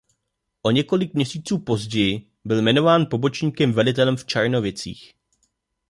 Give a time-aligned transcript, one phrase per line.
[0.61, 5.13] O několik měsíců později byl jmenován pobočníkem velitele v Černovicích.